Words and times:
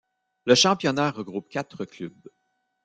Le 0.45 0.55
championnat 0.55 1.11
regroupe 1.11 1.47
quatre 1.47 1.85
clubs. 1.85 2.27